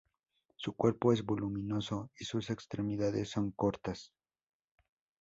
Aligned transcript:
Su 0.55 0.73
cuerpo 0.73 1.13
es 1.13 1.23
voluminoso 1.23 2.09
y 2.17 2.25
sus 2.25 2.49
extremidades 2.49 3.29
son 3.29 3.51
cortas. 3.51 4.11